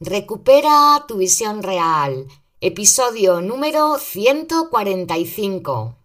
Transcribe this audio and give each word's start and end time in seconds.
Recupera 0.00 1.04
tu 1.08 1.16
visión 1.16 1.60
real. 1.60 2.28
Episodio 2.60 3.40
número 3.40 3.98
145. 3.98 5.96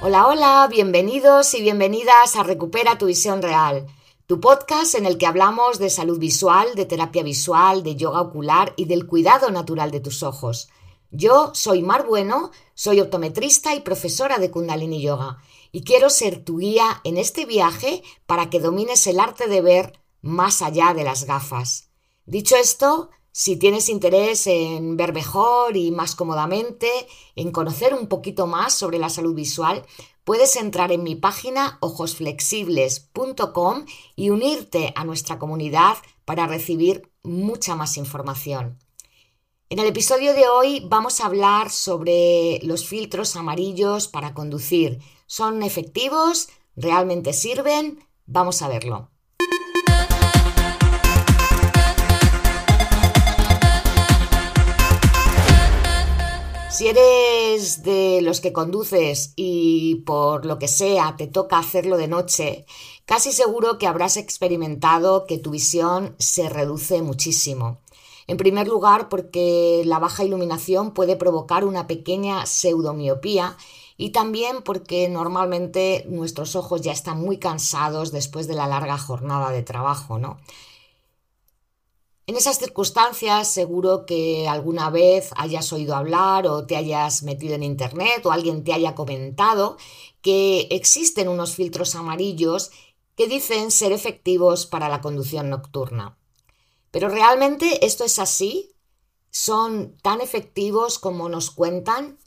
Hola, 0.00 0.26
hola, 0.26 0.66
bienvenidos 0.70 1.52
y 1.52 1.60
bienvenidas 1.60 2.36
a 2.36 2.42
Recupera 2.42 2.96
tu 2.96 3.04
visión 3.04 3.42
real, 3.42 3.86
tu 4.26 4.40
podcast 4.40 4.94
en 4.94 5.04
el 5.04 5.18
que 5.18 5.26
hablamos 5.26 5.78
de 5.78 5.90
salud 5.90 6.18
visual, 6.18 6.74
de 6.74 6.86
terapia 6.86 7.22
visual, 7.22 7.82
de 7.82 7.96
yoga 7.96 8.22
ocular 8.22 8.72
y 8.78 8.86
del 8.86 9.06
cuidado 9.06 9.50
natural 9.50 9.90
de 9.90 10.00
tus 10.00 10.22
ojos. 10.22 10.70
Yo 11.10 11.50
soy 11.52 11.82
Mar 11.82 12.06
Bueno, 12.06 12.50
soy 12.72 13.02
optometrista 13.02 13.74
y 13.74 13.80
profesora 13.80 14.38
de 14.38 14.50
Kundalini 14.50 15.02
Yoga 15.02 15.42
y 15.74 15.82
quiero 15.82 16.08
ser 16.08 16.42
tu 16.44 16.58
guía 16.58 17.00
en 17.02 17.16
este 17.16 17.46
viaje 17.46 18.04
para 18.26 18.48
que 18.48 18.60
domines 18.60 19.08
el 19.08 19.18
arte 19.18 19.48
de 19.48 19.60
ver 19.60 19.98
más 20.22 20.62
allá 20.62 20.94
de 20.94 21.02
las 21.02 21.24
gafas. 21.24 21.90
Dicho 22.26 22.54
esto, 22.54 23.10
si 23.32 23.56
tienes 23.56 23.88
interés 23.88 24.46
en 24.46 24.96
ver 24.96 25.12
mejor 25.12 25.76
y 25.76 25.90
más 25.90 26.14
cómodamente, 26.14 26.88
en 27.34 27.50
conocer 27.50 27.92
un 27.92 28.06
poquito 28.06 28.46
más 28.46 28.72
sobre 28.72 29.00
la 29.00 29.08
salud 29.08 29.34
visual, 29.34 29.84
puedes 30.22 30.54
entrar 30.54 30.92
en 30.92 31.02
mi 31.02 31.16
página 31.16 31.78
ojosflexibles.com 31.80 33.84
y 34.14 34.30
unirte 34.30 34.92
a 34.94 35.04
nuestra 35.04 35.40
comunidad 35.40 35.96
para 36.24 36.46
recibir 36.46 37.10
mucha 37.24 37.74
más 37.74 37.96
información. 37.96 38.78
En 39.70 39.80
el 39.80 39.86
episodio 39.86 40.34
de 40.34 40.46
hoy 40.46 40.86
vamos 40.88 41.18
a 41.18 41.26
hablar 41.26 41.68
sobre 41.68 42.60
los 42.62 42.86
filtros 42.86 43.34
amarillos 43.34 44.06
para 44.06 44.34
conducir 44.34 45.00
¿Son 45.26 45.62
efectivos? 45.62 46.48
¿Realmente 46.76 47.32
sirven? 47.32 48.04
Vamos 48.26 48.60
a 48.60 48.68
verlo. 48.68 49.10
Si 56.70 56.88
eres 56.88 57.84
de 57.84 58.20
los 58.20 58.40
que 58.40 58.52
conduces 58.52 59.32
y 59.36 60.02
por 60.06 60.44
lo 60.44 60.58
que 60.58 60.66
sea 60.66 61.14
te 61.16 61.28
toca 61.28 61.58
hacerlo 61.58 61.96
de 61.96 62.08
noche, 62.08 62.66
casi 63.06 63.30
seguro 63.30 63.78
que 63.78 63.86
habrás 63.86 64.16
experimentado 64.16 65.24
que 65.26 65.38
tu 65.38 65.52
visión 65.52 66.16
se 66.18 66.48
reduce 66.48 67.00
muchísimo. 67.00 67.78
En 68.26 68.36
primer 68.36 68.66
lugar, 68.66 69.08
porque 69.08 69.82
la 69.86 69.98
baja 69.98 70.24
iluminación 70.24 70.92
puede 70.92 71.14
provocar 71.14 71.64
una 71.64 71.86
pequeña 71.86 72.44
pseudomiopía 72.44 73.56
y 73.96 74.10
también 74.10 74.62
porque 74.62 75.08
normalmente 75.08 76.04
nuestros 76.08 76.56
ojos 76.56 76.82
ya 76.82 76.92
están 76.92 77.20
muy 77.20 77.38
cansados 77.38 78.12
después 78.12 78.48
de 78.48 78.54
la 78.54 78.66
larga 78.66 78.98
jornada 78.98 79.50
de 79.50 79.62
trabajo, 79.62 80.18
¿no? 80.18 80.38
En 82.26 82.36
esas 82.36 82.58
circunstancias 82.58 83.48
seguro 83.48 84.06
que 84.06 84.48
alguna 84.48 84.88
vez 84.88 85.30
hayas 85.36 85.70
oído 85.74 85.94
hablar 85.94 86.46
o 86.46 86.64
te 86.66 86.74
hayas 86.74 87.22
metido 87.22 87.54
en 87.54 87.62
internet 87.62 88.24
o 88.24 88.32
alguien 88.32 88.64
te 88.64 88.72
haya 88.72 88.94
comentado 88.94 89.76
que 90.22 90.68
existen 90.70 91.28
unos 91.28 91.54
filtros 91.54 91.94
amarillos 91.94 92.70
que 93.14 93.28
dicen 93.28 93.70
ser 93.70 93.92
efectivos 93.92 94.64
para 94.64 94.88
la 94.88 95.02
conducción 95.02 95.50
nocturna. 95.50 96.16
Pero 96.90 97.10
realmente 97.10 97.84
esto 97.84 98.04
es 98.04 98.18
así? 98.18 98.74
¿Son 99.30 99.96
tan 100.00 100.22
efectivos 100.22 100.98
como 100.98 101.28
nos 101.28 101.50
cuentan? 101.50 102.18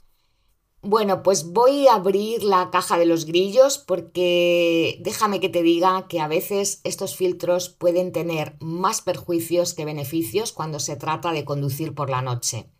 Bueno, 0.82 1.24
pues 1.24 1.52
voy 1.52 1.88
a 1.88 1.94
abrir 1.94 2.44
la 2.44 2.70
caja 2.70 2.98
de 2.98 3.04
los 3.04 3.24
grillos 3.24 3.78
porque 3.78 4.98
déjame 5.00 5.40
que 5.40 5.48
te 5.48 5.62
diga 5.62 6.06
que 6.08 6.20
a 6.20 6.28
veces 6.28 6.80
estos 6.84 7.16
filtros 7.16 7.68
pueden 7.68 8.12
tener 8.12 8.56
más 8.60 9.02
perjuicios 9.02 9.74
que 9.74 9.84
beneficios 9.84 10.52
cuando 10.52 10.78
se 10.78 10.94
trata 10.94 11.32
de 11.32 11.44
conducir 11.44 11.94
por 11.94 12.10
la 12.10 12.22
noche. 12.22 12.70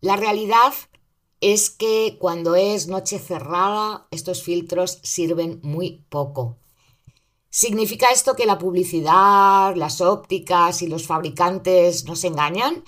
La 0.00 0.14
realidad 0.16 0.72
es 1.40 1.70
que 1.70 2.18
cuando 2.20 2.54
es 2.54 2.86
noche 2.86 3.18
cerrada 3.18 4.06
estos 4.12 4.42
filtros 4.42 5.00
sirven 5.02 5.58
muy 5.62 6.04
poco. 6.08 6.58
¿Significa 7.50 8.10
esto 8.10 8.34
que 8.36 8.46
la 8.46 8.58
publicidad, 8.58 9.74
las 9.74 10.00
ópticas 10.00 10.82
y 10.82 10.86
los 10.86 11.06
fabricantes 11.06 12.04
nos 12.04 12.22
engañan? 12.24 12.84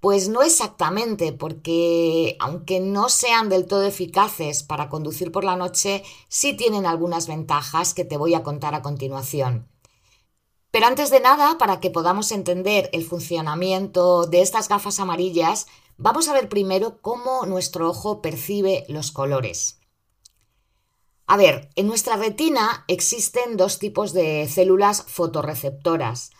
Pues 0.00 0.28
no 0.28 0.42
exactamente, 0.42 1.32
porque 1.32 2.36
aunque 2.38 2.80
no 2.80 3.08
sean 3.08 3.48
del 3.48 3.66
todo 3.66 3.82
eficaces 3.82 4.62
para 4.62 4.88
conducir 4.88 5.32
por 5.32 5.44
la 5.44 5.56
noche, 5.56 6.02
sí 6.28 6.54
tienen 6.54 6.86
algunas 6.86 7.26
ventajas 7.26 7.94
que 7.94 8.04
te 8.04 8.16
voy 8.16 8.34
a 8.34 8.42
contar 8.42 8.74
a 8.74 8.82
continuación. 8.82 9.68
Pero 10.70 10.86
antes 10.86 11.10
de 11.10 11.20
nada, 11.20 11.56
para 11.56 11.80
que 11.80 11.90
podamos 11.90 12.30
entender 12.32 12.90
el 12.92 13.04
funcionamiento 13.04 14.26
de 14.26 14.42
estas 14.42 14.68
gafas 14.68 15.00
amarillas, 15.00 15.66
vamos 15.96 16.28
a 16.28 16.34
ver 16.34 16.50
primero 16.50 17.00
cómo 17.00 17.46
nuestro 17.46 17.88
ojo 17.88 18.20
percibe 18.20 18.84
los 18.88 19.10
colores. 19.10 19.78
A 21.26 21.36
ver, 21.36 21.70
en 21.74 21.86
nuestra 21.86 22.16
retina 22.16 22.84
existen 22.86 23.56
dos 23.56 23.78
tipos 23.78 24.12
de 24.12 24.46
células 24.48 25.02
fotorreceptoras, 25.08 26.30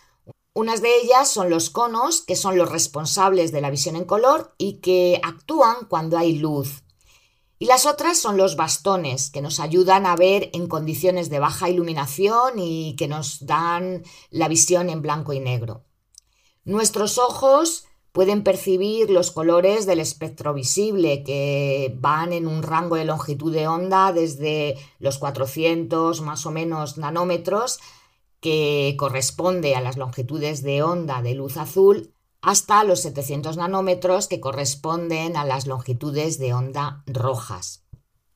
unas 0.57 0.81
de 0.81 0.89
ellas 1.03 1.29
son 1.29 1.51
los 1.51 1.69
conos, 1.69 2.21
que 2.21 2.35
son 2.35 2.57
los 2.57 2.71
responsables 2.71 3.51
de 3.51 3.61
la 3.61 3.69
visión 3.69 3.95
en 3.95 4.05
color 4.05 4.55
y 4.57 4.79
que 4.79 5.21
actúan 5.23 5.85
cuando 5.87 6.17
hay 6.17 6.33
luz. 6.33 6.81
Y 7.59 7.67
las 7.67 7.85
otras 7.85 8.17
son 8.17 8.37
los 8.37 8.55
bastones, 8.55 9.29
que 9.29 9.43
nos 9.43 9.59
ayudan 9.59 10.07
a 10.07 10.15
ver 10.15 10.49
en 10.53 10.65
condiciones 10.65 11.29
de 11.29 11.37
baja 11.37 11.69
iluminación 11.69 12.57
y 12.57 12.95
que 12.95 13.07
nos 13.07 13.45
dan 13.45 14.03
la 14.31 14.47
visión 14.47 14.89
en 14.89 15.03
blanco 15.03 15.31
y 15.31 15.39
negro. 15.39 15.83
Nuestros 16.65 17.19
ojos 17.19 17.85
pueden 18.11 18.43
percibir 18.43 19.11
los 19.11 19.29
colores 19.29 19.85
del 19.85 19.99
espectro 19.99 20.55
visible, 20.55 21.23
que 21.23 21.95
van 21.99 22.33
en 22.33 22.47
un 22.47 22.63
rango 22.63 22.95
de 22.95 23.05
longitud 23.05 23.53
de 23.53 23.67
onda 23.67 24.11
desde 24.11 24.75
los 24.97 25.19
400 25.19 26.21
más 26.21 26.47
o 26.47 26.51
menos 26.51 26.97
nanómetros 26.97 27.79
que 28.47 28.95
corresponde 28.97 29.75
a 29.75 29.81
las 29.81 29.97
longitudes 29.97 30.63
de 30.63 30.81
onda 30.81 31.21
de 31.21 31.33
luz 31.33 31.57
azul, 31.57 32.13
hasta 32.41 32.85
los 32.85 33.01
700 33.01 33.57
nanómetros 33.57 34.29
que 34.29 34.39
corresponden 34.39 35.35
a 35.35 35.43
las 35.43 35.67
longitudes 35.67 36.39
de 36.39 36.53
onda 36.53 37.03
rojas. 37.07 37.83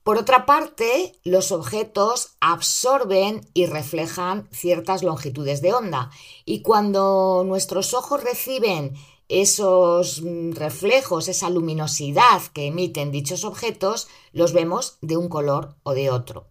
Por 0.04 0.18
otra 0.18 0.46
parte, 0.46 1.18
los 1.24 1.54
objetos 1.54 2.36
absorben 2.42 3.40
y 3.54 3.68
reflejan 3.68 4.50
ciertas 4.52 5.02
longitudes 5.02 5.62
de 5.62 5.74
onda 5.74 6.10
y 6.44 6.62
cuando 6.62 7.46
nuestros 7.48 7.94
ojos 7.94 8.22
reciben 8.22 8.96
esos 9.30 10.22
reflejos, 10.52 11.30
esa 11.30 11.50
luminosidad 11.50 12.42
que 12.52 12.68
emiten 12.68 13.12
dichos 13.12 13.46
objetos, 13.46 14.10
los 14.34 14.52
vemos 14.52 14.98
de 15.00 15.16
un 15.16 15.30
color 15.30 15.78
o 15.84 15.94
de 15.94 16.10
otro. 16.10 16.51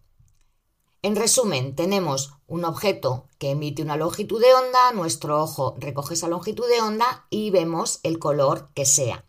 En 1.03 1.17
resumen, 1.17 1.75
tenemos 1.75 2.35
un 2.47 2.67
objeto 2.67 3.27
que 3.39 3.51
emite 3.53 3.83
una 3.83 3.97
longitud 3.97 4.39
de 4.39 4.53
onda, 4.53 4.93
nuestro 4.93 5.43
ojo 5.43 5.75
recoge 5.79 6.13
esa 6.13 6.29
longitud 6.29 6.69
de 6.69 6.83
onda 6.83 7.27
y 7.31 7.51
vemos 7.51 8.01
el 8.03 8.19
color 8.19 8.69
que 8.75 8.85
sea. 8.85 9.25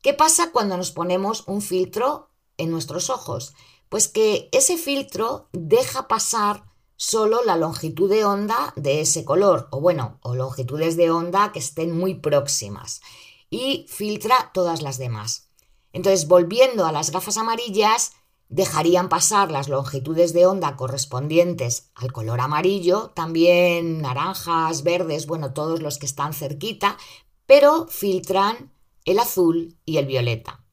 ¿Qué 0.00 0.14
pasa 0.14 0.50
cuando 0.50 0.78
nos 0.78 0.92
ponemos 0.92 1.44
un 1.46 1.60
filtro 1.60 2.30
en 2.56 2.70
nuestros 2.70 3.10
ojos? 3.10 3.52
Pues 3.90 4.08
que 4.08 4.48
ese 4.52 4.78
filtro 4.78 5.50
deja 5.52 6.08
pasar 6.08 6.64
solo 6.96 7.44
la 7.44 7.56
longitud 7.56 8.08
de 8.08 8.24
onda 8.24 8.72
de 8.76 9.02
ese 9.02 9.26
color, 9.26 9.68
o 9.72 9.80
bueno, 9.80 10.18
o 10.22 10.34
longitudes 10.34 10.96
de 10.96 11.10
onda 11.10 11.52
que 11.52 11.58
estén 11.58 11.96
muy 11.96 12.14
próximas, 12.14 13.02
y 13.50 13.84
filtra 13.88 14.52
todas 14.54 14.80
las 14.80 14.96
demás. 14.96 15.48
Entonces, 15.92 16.28
volviendo 16.28 16.86
a 16.86 16.92
las 16.92 17.10
gafas 17.10 17.36
amarillas, 17.36 18.12
dejarían 18.50 19.08
pasar 19.08 19.50
las 19.50 19.68
longitudes 19.68 20.32
de 20.32 20.44
onda 20.44 20.76
correspondientes 20.76 21.90
al 21.94 22.12
color 22.12 22.40
amarillo, 22.40 23.12
también 23.14 24.02
naranjas, 24.02 24.82
verdes, 24.82 25.26
bueno, 25.26 25.54
todos 25.54 25.80
los 25.80 25.98
que 25.98 26.06
están 26.06 26.34
cerquita, 26.34 26.98
pero 27.46 27.86
filtran 27.88 28.72
el 29.04 29.20
azul 29.20 29.78
y 29.84 29.96
el 29.96 30.06
violeta. 30.06 30.64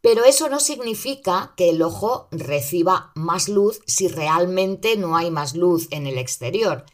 Pero 0.00 0.24
eso 0.24 0.48
no 0.48 0.60
significa 0.60 1.54
que 1.56 1.70
el 1.70 1.82
ojo 1.82 2.28
reciba 2.30 3.10
más 3.14 3.48
luz 3.48 3.80
si 3.86 4.06
realmente 4.06 4.96
no 4.96 5.16
hay 5.16 5.30
más 5.30 5.54
luz 5.54 5.88
en 5.90 6.06
el 6.06 6.18
exterior. 6.18 6.84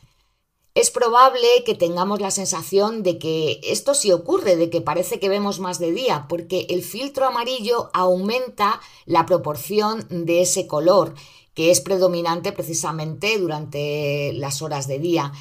Es 0.80 0.90
probable 0.90 1.46
que 1.66 1.74
tengamos 1.74 2.22
la 2.22 2.30
sensación 2.30 3.02
de 3.02 3.18
que 3.18 3.60
esto 3.62 3.92
sí 3.92 4.12
ocurre, 4.12 4.56
de 4.56 4.70
que 4.70 4.80
parece 4.80 5.20
que 5.20 5.28
vemos 5.28 5.60
más 5.60 5.78
de 5.78 5.92
día, 5.92 6.24
porque 6.26 6.68
el 6.70 6.82
filtro 6.82 7.26
amarillo 7.26 7.90
aumenta 7.92 8.80
la 9.04 9.26
proporción 9.26 10.06
de 10.08 10.40
ese 10.40 10.66
color, 10.66 11.14
que 11.52 11.70
es 11.70 11.82
predominante 11.82 12.52
precisamente 12.52 13.38
durante 13.38 14.32
las 14.32 14.62
horas 14.62 14.88
de 14.88 14.98
día. 14.98 15.32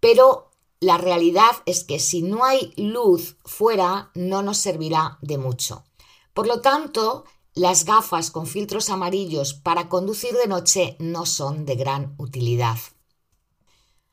Pero 0.00 0.48
la 0.80 0.96
realidad 0.96 1.50
es 1.66 1.84
que 1.84 1.98
si 1.98 2.22
no 2.22 2.46
hay 2.46 2.72
luz 2.76 3.36
fuera, 3.44 4.10
no 4.14 4.42
nos 4.42 4.56
servirá 4.56 5.18
de 5.20 5.36
mucho. 5.36 5.84
Por 6.32 6.46
lo 6.46 6.62
tanto, 6.62 7.26
las 7.52 7.84
gafas 7.84 8.30
con 8.30 8.46
filtros 8.46 8.88
amarillos 8.88 9.52
para 9.52 9.90
conducir 9.90 10.32
de 10.32 10.46
noche 10.46 10.96
no 10.98 11.26
son 11.26 11.66
de 11.66 11.74
gran 11.74 12.14
utilidad. 12.16 12.78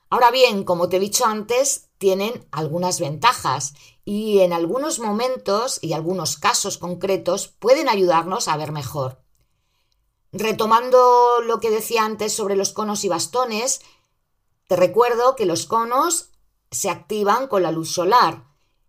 Ahora 0.09 0.31
bien, 0.31 0.63
como 0.63 0.87
te 0.87 0.97
he 0.97 0.99
dicho 0.99 1.25
antes, 1.25 1.89
tienen 1.97 2.47
algunas 2.51 2.99
ventajas 2.99 3.73
y 4.05 4.39
en 4.39 4.53
algunos 4.53 4.99
momentos 4.99 5.79
y 5.81 5.93
algunos 5.93 6.37
casos 6.37 6.77
concretos 6.77 7.49
pueden 7.49 7.89
ayudarnos 7.89 8.47
a 8.47 8.55
ver 8.55 8.71
mejor. 8.71 9.21
Retomando 10.31 11.41
lo 11.41 11.59
que 11.59 11.71
decía 11.71 12.05
antes 12.05 12.33
sobre 12.33 12.55
los 12.55 12.71
conos 12.71 13.03
y 13.03 13.09
bastones, 13.09 13.81
te 14.67 14.75
recuerdo 14.75 15.35
que 15.35 15.45
los 15.45 15.65
conos 15.65 16.31
se 16.71 16.89
activan 16.89 17.47
con 17.47 17.63
la 17.63 17.71
luz 17.71 17.91
solar 17.91 18.45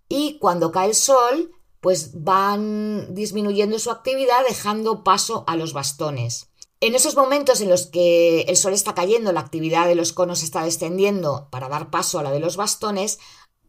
y 0.09 0.39
cuando 0.39 0.73
cae 0.73 0.89
el 0.89 0.95
sol 0.95 1.53
pues 1.81 2.23
van 2.25 3.15
disminuyendo 3.15 3.79
su 3.79 3.91
actividad 3.91 4.45
dejando 4.47 5.05
paso 5.05 5.45
a 5.47 5.57
los 5.57 5.73
bastones. 5.73 6.48
En 6.81 6.95
esos 6.95 7.17
momentos 7.17 7.61
en 7.61 7.69
los 7.69 7.87
que 7.87 8.43
el 8.43 8.57
sol 8.57 8.73
está 8.73 8.95
cayendo, 8.95 9.33
la 9.33 9.41
actividad 9.41 9.89
de 9.89 9.97
los 9.97 10.13
conos 10.13 10.45
está 10.45 10.63
descendiendo 10.63 11.49
para 11.51 11.69
dar 11.69 11.91
paso 11.91 12.19
a 12.19 12.23
la 12.23 12.31
de 12.31 12.39
los 12.39 12.57
bastones, 12.57 13.19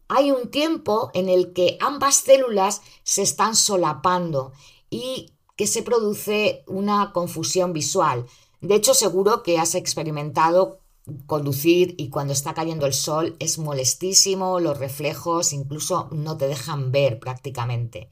hay 0.08 0.30
un 0.30 0.50
tiempo 0.50 1.10
en 1.12 1.28
el 1.28 1.52
que 1.52 1.76
ambas 1.80 2.16
células 2.16 2.82
se 3.02 3.22
están 3.22 3.56
solapando 3.56 4.52
y 4.90 5.32
que 5.56 5.66
se 5.66 5.82
produce 5.82 6.64
una 6.66 7.12
confusión 7.12 7.72
visual. 7.72 8.26
De 8.60 8.76
hecho, 8.76 8.94
seguro 8.94 9.42
que 9.42 9.58
has 9.58 9.74
experimentado 9.74 10.80
conducir 11.26 11.94
y 11.98 12.10
cuando 12.10 12.32
está 12.32 12.54
cayendo 12.54 12.86
el 12.86 12.94
sol 12.94 13.36
es 13.40 13.58
molestísimo, 13.58 14.60
los 14.60 14.78
reflejos 14.78 15.52
incluso 15.52 16.08
no 16.12 16.36
te 16.36 16.46
dejan 16.46 16.92
ver 16.92 17.18
prácticamente. 17.18 18.08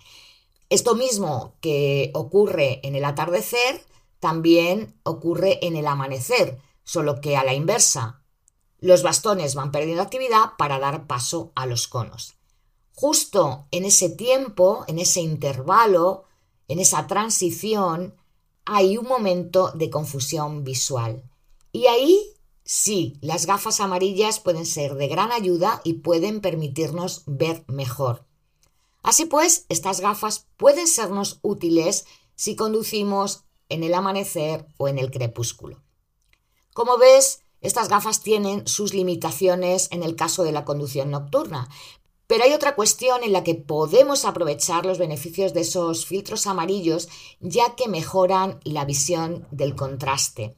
Esto 0.70 0.94
mismo 0.94 1.54
que 1.60 2.10
ocurre 2.14 2.80
en 2.82 2.94
el 2.94 3.04
atardecer, 3.04 3.80
también 4.20 4.98
ocurre 5.02 5.64
en 5.66 5.76
el 5.76 5.86
amanecer, 5.86 6.58
solo 6.84 7.20
que 7.20 7.36
a 7.36 7.44
la 7.44 7.54
inversa. 7.54 8.22
Los 8.78 9.02
bastones 9.02 9.54
van 9.54 9.72
perdiendo 9.72 10.02
actividad 10.02 10.52
para 10.56 10.78
dar 10.78 11.06
paso 11.06 11.52
a 11.54 11.66
los 11.66 11.88
conos. 11.88 12.34
Justo 12.94 13.66
en 13.70 13.84
ese 13.84 14.08
tiempo, 14.10 14.84
en 14.88 14.98
ese 14.98 15.20
intervalo, 15.20 16.24
en 16.68 16.78
esa 16.78 17.06
transición, 17.06 18.14
hay 18.64 18.96
un 18.98 19.06
momento 19.06 19.72
de 19.72 19.90
confusión 19.90 20.64
visual. 20.64 21.22
Y 21.72 21.86
ahí 21.86 22.34
Sí, 22.70 23.16
las 23.22 23.46
gafas 23.46 23.80
amarillas 23.80 24.40
pueden 24.40 24.66
ser 24.66 24.96
de 24.96 25.08
gran 25.08 25.32
ayuda 25.32 25.80
y 25.84 25.94
pueden 25.94 26.42
permitirnos 26.42 27.22
ver 27.24 27.64
mejor. 27.66 28.26
Así 29.02 29.24
pues, 29.24 29.64
estas 29.70 30.02
gafas 30.02 30.48
pueden 30.58 30.86
sernos 30.86 31.38
útiles 31.40 32.04
si 32.34 32.56
conducimos 32.56 33.44
en 33.68 33.82
el 33.82 33.94
amanecer 33.94 34.66
o 34.76 34.88
en 34.88 34.98
el 34.98 35.10
crepúsculo. 35.10 35.82
Como 36.74 36.96
ves, 36.98 37.42
estas 37.60 37.88
gafas 37.88 38.22
tienen 38.22 38.66
sus 38.66 38.94
limitaciones 38.94 39.88
en 39.90 40.02
el 40.02 40.14
caso 40.14 40.44
de 40.44 40.52
la 40.52 40.64
conducción 40.64 41.10
nocturna, 41.10 41.68
pero 42.28 42.44
hay 42.44 42.52
otra 42.52 42.74
cuestión 42.74 43.24
en 43.24 43.32
la 43.32 43.42
que 43.42 43.54
podemos 43.54 44.24
aprovechar 44.24 44.84
los 44.84 44.98
beneficios 44.98 45.54
de 45.54 45.62
esos 45.62 46.06
filtros 46.06 46.46
amarillos 46.46 47.08
ya 47.40 47.74
que 47.74 47.88
mejoran 47.88 48.60
la 48.64 48.84
visión 48.84 49.48
del 49.50 49.74
contraste. 49.74 50.54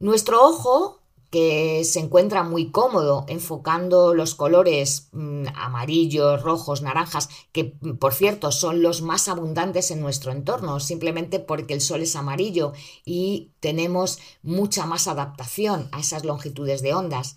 Nuestro 0.00 0.44
ojo, 0.44 1.00
que 1.30 1.84
se 1.84 2.00
encuentra 2.00 2.42
muy 2.42 2.70
cómodo 2.70 3.24
enfocando 3.28 4.14
los 4.14 4.34
colores 4.34 5.08
mm, 5.12 5.46
amarillos, 5.54 6.42
rojos, 6.42 6.82
naranjas, 6.82 7.28
que 7.52 7.64
por 7.64 8.14
cierto 8.14 8.50
son 8.50 8.82
los 8.82 9.02
más 9.02 9.28
abundantes 9.28 9.90
en 9.90 10.00
nuestro 10.00 10.32
entorno, 10.32 10.80
simplemente 10.80 11.38
porque 11.38 11.74
el 11.74 11.80
sol 11.80 12.02
es 12.02 12.16
amarillo 12.16 12.72
y 13.04 13.52
tenemos 13.60 14.18
mucha 14.42 14.86
más 14.86 15.06
adaptación 15.06 15.88
a 15.92 16.00
esas 16.00 16.24
longitudes 16.24 16.82
de 16.82 16.94
ondas. 16.94 17.34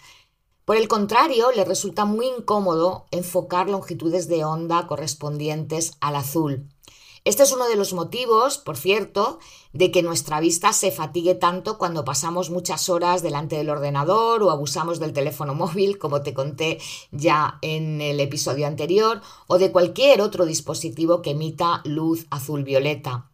Por 0.63 0.77
el 0.77 0.87
contrario, 0.87 1.51
le 1.51 1.65
resulta 1.65 2.05
muy 2.05 2.27
incómodo 2.27 3.05
enfocar 3.11 3.69
longitudes 3.69 4.27
de 4.27 4.45
onda 4.45 4.87
correspondientes 4.87 5.97
al 5.99 6.15
azul. 6.15 6.69
Este 7.23 7.43
es 7.43 7.51
uno 7.51 7.67
de 7.67 7.75
los 7.75 7.93
motivos, 7.93 8.57
por 8.57 8.77
cierto, 8.77 9.37
de 9.73 9.91
que 9.91 10.01
nuestra 10.01 10.39
vista 10.39 10.73
se 10.73 10.89
fatigue 10.89 11.35
tanto 11.35 11.77
cuando 11.77 12.03
pasamos 12.03 12.49
muchas 12.49 12.89
horas 12.89 13.21
delante 13.21 13.57
del 13.57 13.69
ordenador 13.69 14.41
o 14.41 14.49
abusamos 14.49 14.99
del 14.99 15.13
teléfono 15.13 15.53
móvil, 15.53 15.99
como 15.99 16.23
te 16.23 16.33
conté 16.33 16.79
ya 17.11 17.59
en 17.61 18.01
el 18.01 18.19
episodio 18.19 18.65
anterior, 18.65 19.21
o 19.45 19.59
de 19.59 19.71
cualquier 19.71 20.19
otro 20.21 20.47
dispositivo 20.47 21.21
que 21.21 21.31
emita 21.31 21.81
luz 21.85 22.25
azul-violeta. 22.31 23.31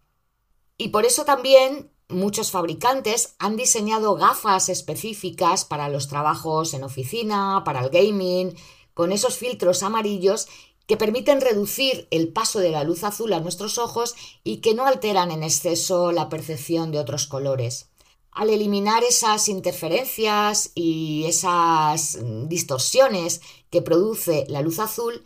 Y 0.77 0.89
por 0.89 1.05
eso 1.05 1.23
también 1.23 1.89
muchos 2.09 2.51
fabricantes 2.51 3.35
han 3.39 3.55
diseñado 3.55 4.15
gafas 4.15 4.67
específicas 4.67 5.63
para 5.63 5.87
los 5.87 6.09
trabajos 6.09 6.73
en 6.73 6.83
oficina, 6.83 7.61
para 7.63 7.85
el 7.85 7.89
gaming, 7.89 8.53
con 8.93 9.13
esos 9.13 9.37
filtros 9.37 9.81
amarillos 9.81 10.47
que 10.87 10.97
permiten 10.97 11.41
reducir 11.41 12.07
el 12.11 12.29
paso 12.33 12.59
de 12.59 12.71
la 12.71 12.83
luz 12.83 13.03
azul 13.03 13.33
a 13.33 13.39
nuestros 13.41 13.77
ojos 13.77 14.15
y 14.43 14.57
que 14.57 14.73
no 14.73 14.85
alteran 14.85 15.31
en 15.31 15.43
exceso 15.43 16.11
la 16.11 16.29
percepción 16.29 16.91
de 16.91 16.99
otros 16.99 17.27
colores. 17.27 17.89
Al 18.31 18.49
eliminar 18.49 19.03
esas 19.03 19.49
interferencias 19.49 20.71
y 20.75 21.25
esas 21.25 22.19
distorsiones 22.47 23.41
que 23.69 23.81
produce 23.81 24.45
la 24.47 24.61
luz 24.61 24.79
azul, 24.79 25.23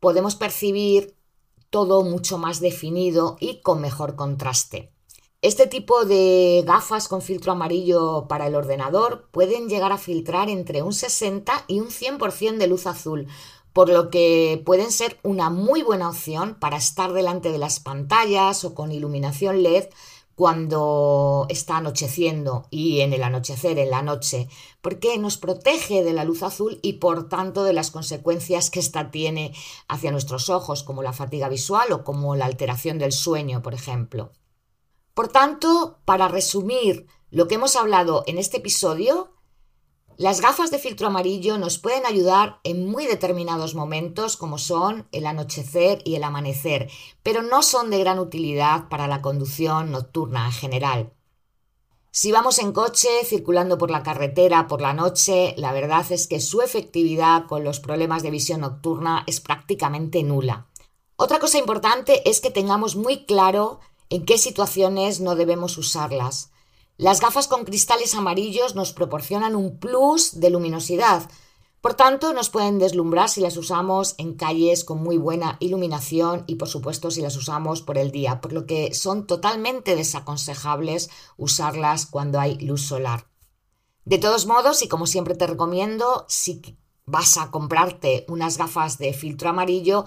podemos 0.00 0.34
percibir 0.34 1.14
todo 1.70 2.02
mucho 2.02 2.38
más 2.38 2.60
definido 2.60 3.36
y 3.38 3.60
con 3.60 3.80
mejor 3.80 4.16
contraste. 4.16 4.90
Este 5.42 5.66
tipo 5.66 6.06
de 6.06 6.62
gafas 6.66 7.06
con 7.06 7.20
filtro 7.20 7.52
amarillo 7.52 8.26
para 8.28 8.46
el 8.46 8.54
ordenador 8.54 9.28
pueden 9.30 9.68
llegar 9.68 9.92
a 9.92 9.98
filtrar 9.98 10.48
entre 10.48 10.82
un 10.82 10.94
60 10.94 11.66
y 11.68 11.80
un 11.80 11.88
100% 11.88 12.56
de 12.56 12.66
luz 12.66 12.86
azul, 12.86 13.28
por 13.74 13.90
lo 13.90 14.08
que 14.08 14.62
pueden 14.64 14.90
ser 14.90 15.18
una 15.24 15.50
muy 15.50 15.82
buena 15.82 16.08
opción 16.08 16.56
para 16.58 16.78
estar 16.78 17.12
delante 17.12 17.50
de 17.50 17.58
las 17.58 17.80
pantallas 17.80 18.64
o 18.64 18.72
con 18.72 18.92
iluminación 18.92 19.62
LED 19.64 19.86
cuando 20.36 21.46
está 21.48 21.78
anocheciendo 21.78 22.66
y 22.70 23.00
en 23.00 23.12
el 23.12 23.24
anochecer, 23.24 23.78
en 23.78 23.90
la 23.90 24.02
noche, 24.02 24.48
porque 24.80 25.18
nos 25.18 25.38
protege 25.38 26.04
de 26.04 26.12
la 26.12 26.24
luz 26.24 26.44
azul 26.44 26.78
y 26.82 26.94
por 26.94 27.28
tanto 27.28 27.64
de 27.64 27.72
las 27.72 27.90
consecuencias 27.90 28.70
que 28.70 28.80
ésta 28.80 29.10
tiene 29.10 29.52
hacia 29.88 30.12
nuestros 30.12 30.50
ojos, 30.50 30.84
como 30.84 31.02
la 31.02 31.12
fatiga 31.12 31.48
visual 31.48 31.92
o 31.92 32.04
como 32.04 32.36
la 32.36 32.46
alteración 32.46 32.98
del 32.98 33.12
sueño, 33.12 33.60
por 33.60 33.74
ejemplo. 33.74 34.32
Por 35.14 35.28
tanto, 35.28 35.98
para 36.04 36.28
resumir 36.28 37.06
lo 37.30 37.48
que 37.48 37.56
hemos 37.56 37.74
hablado 37.74 38.22
en 38.26 38.38
este 38.38 38.58
episodio, 38.58 39.32
las 40.16 40.40
gafas 40.40 40.70
de 40.70 40.78
filtro 40.78 41.08
amarillo 41.08 41.58
nos 41.58 41.78
pueden 41.78 42.06
ayudar 42.06 42.60
en 42.62 42.86
muy 42.86 43.06
determinados 43.06 43.74
momentos 43.74 44.36
como 44.36 44.58
son 44.58 45.08
el 45.12 45.26
anochecer 45.26 46.00
y 46.04 46.14
el 46.14 46.24
amanecer, 46.24 46.90
pero 47.22 47.42
no 47.42 47.62
son 47.62 47.90
de 47.90 47.98
gran 47.98 48.18
utilidad 48.18 48.88
para 48.88 49.08
la 49.08 49.22
conducción 49.22 49.90
nocturna 49.90 50.46
en 50.46 50.52
general. 50.52 51.12
Si 52.12 52.30
vamos 52.30 52.60
en 52.60 52.70
coche, 52.70 53.08
circulando 53.24 53.76
por 53.76 53.90
la 53.90 54.04
carretera 54.04 54.68
por 54.68 54.80
la 54.80 54.94
noche, 54.94 55.52
la 55.56 55.72
verdad 55.72 56.06
es 56.10 56.28
que 56.28 56.38
su 56.38 56.62
efectividad 56.62 57.46
con 57.46 57.64
los 57.64 57.80
problemas 57.80 58.22
de 58.22 58.30
visión 58.30 58.60
nocturna 58.60 59.24
es 59.26 59.40
prácticamente 59.40 60.22
nula. 60.22 60.68
Otra 61.16 61.40
cosa 61.40 61.58
importante 61.58 62.28
es 62.30 62.40
que 62.40 62.52
tengamos 62.52 62.94
muy 62.94 63.24
claro 63.24 63.80
en 64.10 64.24
qué 64.24 64.38
situaciones 64.38 65.20
no 65.20 65.34
debemos 65.34 65.76
usarlas. 65.76 66.52
Las 66.96 67.20
gafas 67.20 67.48
con 67.48 67.64
cristales 67.64 68.14
amarillos 68.14 68.74
nos 68.74 68.92
proporcionan 68.92 69.56
un 69.56 69.78
plus 69.78 70.40
de 70.40 70.50
luminosidad, 70.50 71.28
por 71.84 71.92
tanto, 71.92 72.32
nos 72.32 72.48
pueden 72.48 72.78
deslumbrar 72.78 73.28
si 73.28 73.42
las 73.42 73.58
usamos 73.58 74.14
en 74.16 74.36
calles 74.36 74.84
con 74.84 75.02
muy 75.02 75.18
buena 75.18 75.58
iluminación 75.60 76.44
y 76.46 76.54
por 76.54 76.66
supuesto 76.66 77.10
si 77.10 77.20
las 77.20 77.36
usamos 77.36 77.82
por 77.82 77.98
el 77.98 78.10
día, 78.10 78.40
por 78.40 78.54
lo 78.54 78.64
que 78.64 78.94
son 78.94 79.26
totalmente 79.26 79.94
desaconsejables 79.94 81.10
usarlas 81.36 82.06
cuando 82.06 82.40
hay 82.40 82.56
luz 82.56 82.86
solar. 82.86 83.26
De 84.06 84.16
todos 84.16 84.46
modos, 84.46 84.80
y 84.80 84.88
como 84.88 85.06
siempre 85.06 85.34
te 85.34 85.46
recomiendo, 85.46 86.24
si 86.26 86.62
vas 87.04 87.36
a 87.36 87.50
comprarte 87.50 88.24
unas 88.28 88.56
gafas 88.56 88.96
de 88.96 89.12
filtro 89.12 89.50
amarillo, 89.50 90.06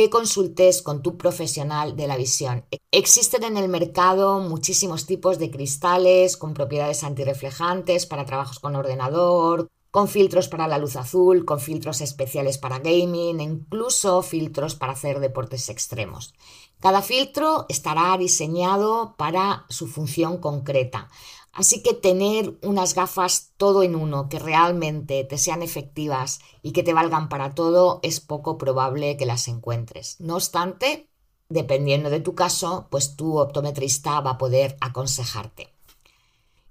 que 0.00 0.08
consultes 0.08 0.80
con 0.80 1.02
tu 1.02 1.18
profesional 1.18 1.94
de 1.94 2.06
la 2.06 2.16
visión. 2.16 2.64
Existen 2.90 3.44
en 3.44 3.58
el 3.58 3.68
mercado 3.68 4.40
muchísimos 4.40 5.04
tipos 5.04 5.38
de 5.38 5.50
cristales 5.50 6.38
con 6.38 6.54
propiedades 6.54 7.04
antirreflejantes 7.04 8.06
para 8.06 8.24
trabajos 8.24 8.60
con 8.60 8.76
ordenador, 8.76 9.68
con 9.90 10.08
filtros 10.08 10.48
para 10.48 10.68
la 10.68 10.78
luz 10.78 10.96
azul, 10.96 11.44
con 11.44 11.60
filtros 11.60 12.00
especiales 12.00 12.56
para 12.56 12.78
gaming 12.78 13.40
e 13.40 13.42
incluso 13.42 14.22
filtros 14.22 14.74
para 14.74 14.94
hacer 14.94 15.20
deportes 15.20 15.68
extremos. 15.68 16.32
Cada 16.80 17.02
filtro 17.02 17.66
estará 17.68 18.16
diseñado 18.16 19.14
para 19.18 19.66
su 19.68 19.86
función 19.86 20.38
concreta. 20.38 21.10
Así 21.52 21.82
que 21.82 21.94
tener 21.94 22.58
unas 22.62 22.94
gafas 22.94 23.52
todo 23.56 23.82
en 23.82 23.96
uno 23.96 24.28
que 24.28 24.38
realmente 24.38 25.24
te 25.24 25.36
sean 25.36 25.62
efectivas 25.62 26.40
y 26.62 26.72
que 26.72 26.82
te 26.82 26.94
valgan 26.94 27.28
para 27.28 27.54
todo 27.54 28.00
es 28.02 28.20
poco 28.20 28.56
probable 28.56 29.16
que 29.16 29.26
las 29.26 29.48
encuentres. 29.48 30.16
No 30.20 30.36
obstante, 30.36 31.08
dependiendo 31.48 32.08
de 32.08 32.20
tu 32.20 32.34
caso, 32.34 32.86
pues 32.90 33.16
tu 33.16 33.38
optometrista 33.38 34.20
va 34.20 34.32
a 34.32 34.38
poder 34.38 34.76
aconsejarte. 34.80 35.74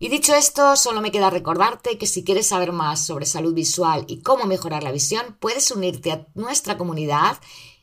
Y 0.01 0.07
dicho 0.07 0.33
esto, 0.33 0.77
solo 0.77 1.01
me 1.01 1.11
queda 1.11 1.29
recordarte 1.29 1.97
que 1.97 2.07
si 2.07 2.23
quieres 2.23 2.47
saber 2.47 2.71
más 2.71 3.05
sobre 3.05 3.25
salud 3.25 3.53
visual 3.53 4.05
y 4.07 4.21
cómo 4.21 4.45
mejorar 4.45 4.81
la 4.81 4.93
visión, 4.93 5.35
puedes 5.41 5.71
unirte 5.71 6.13
a 6.13 6.25
nuestra 6.35 6.77
comunidad. 6.77 7.37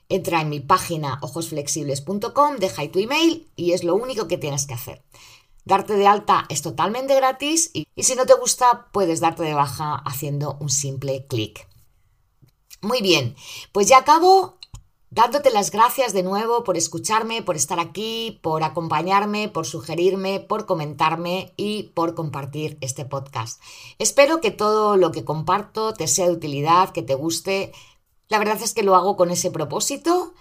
Entra 0.09 0.41
en 0.41 0.49
mi 0.49 0.61
página 0.61 1.19
ojosflexibles.com, 1.21 2.57
deja 2.57 2.91
tu 2.91 3.01
email 3.01 3.47
y 3.55 3.73
es 3.73 3.85
lo 3.85 3.95
único 3.95 4.29
que 4.29 4.39
tienes 4.39 4.67
que 4.67 4.73
hacer. 4.73 5.03
Darte 5.67 5.95
de 5.97 6.07
alta 6.07 6.47
es 6.49 6.63
totalmente 6.63 7.17
gratis 7.17 7.73
y, 7.75 7.89
si 7.97 8.15
no 8.15 8.25
te 8.25 8.35
gusta 8.35 8.87
puedes 8.93 9.19
darte 9.19 9.43
de 9.43 9.53
baja 9.53 9.97
haciendo 9.97 10.57
un 10.61 10.71
simple 10.71 11.27
clic. 11.27 11.69
Muy 12.83 13.03
bien, 13.03 13.35
pues 13.73 13.89
ya 13.89 13.99
acabo 13.99 14.59
dándote 15.11 15.51
las 15.51 15.73
gracias 15.73 16.13
de 16.13 16.23
nuevo 16.23 16.63
por 16.63 16.77
escucharme, 16.77 17.43
por 17.43 17.57
estar 17.57 17.81
aquí, 17.81 18.39
por 18.43 18.63
acompañarme, 18.63 19.49
por 19.49 19.67
sugerirme, 19.67 20.39
por 20.39 20.67
comentarme 20.67 21.53
y 21.57 21.91
por 21.95 22.15
compartir 22.15 22.79
este 22.81 23.05
podcast. 23.05 23.61
Espero 23.99 24.41
que 24.41 24.53
todo 24.53 24.97
lo 24.97 25.11
que 25.11 25.25
comparto 25.25 25.95
te 25.95 26.07
sea 26.07 26.27
de 26.27 26.33
utilidad, 26.33 26.91
que 26.91 27.03
te 27.03 27.17
guste. 27.17 27.73
La 28.29 28.39
verdad 28.39 28.63
es 28.63 28.73
que 28.73 28.85
lo 28.85 28.95
hago 28.95 29.17
con 29.17 29.33
ese 29.33 29.51
propósito. 29.51 30.33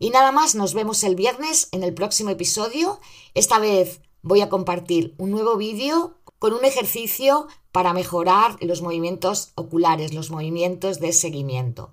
Y 0.00 0.10
nada 0.10 0.32
más, 0.32 0.56
nos 0.56 0.74
vemos 0.74 1.04
el 1.04 1.14
viernes 1.14 1.68
en 1.70 1.84
el 1.84 1.94
próximo 1.94 2.30
episodio. 2.30 3.00
Esta 3.34 3.60
vez 3.60 4.00
voy 4.28 4.42
a 4.42 4.50
compartir 4.50 5.14
un 5.16 5.30
nuevo 5.30 5.56
vídeo 5.56 6.18
con 6.38 6.52
un 6.52 6.62
ejercicio 6.66 7.48
para 7.72 7.94
mejorar 7.94 8.58
los 8.60 8.82
movimientos 8.82 9.52
oculares, 9.54 10.12
los 10.12 10.30
movimientos 10.30 11.00
de 11.00 11.14
seguimiento. 11.14 11.90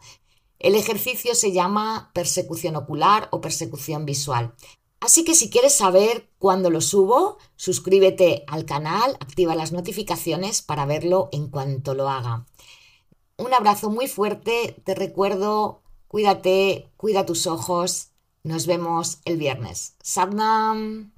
El 0.60 0.76
ejercicio 0.76 1.34
se 1.34 1.54
llama 1.54 2.12
persecución 2.14 2.76
ocular 2.76 3.30
o 3.32 3.40
persecución 3.40 4.06
visual. 4.06 4.54
Así 5.00 5.24
que 5.24 5.34
si 5.34 5.50
quieres 5.50 5.76
saber 5.76 6.30
cuándo 6.38 6.70
lo 6.70 6.82
subo, 6.82 7.38
suscríbete 7.56 8.44
al 8.48 8.66
canal, 8.66 9.14
activa 9.22 9.56
las 9.56 9.72
notificaciones 9.72 10.62
para 10.62 10.86
verlo 10.86 11.30
en 11.32 11.48
cuanto 11.48 11.94
lo 11.94 12.10
haga. 12.10 12.46
Un 13.38 13.54
abrazo 13.54 13.90
muy 13.90 14.08
fuerte, 14.08 14.82
te 14.84 14.94
recuerdo, 14.94 15.84
cuídate, 16.10 16.92
cuida 16.98 17.26
tus 17.26 17.48
ojos. 17.48 18.10
Nos 18.44 18.68
vemos 18.68 19.20
el 19.24 19.38
viernes. 19.38 19.96
Sadnam. 20.04 21.15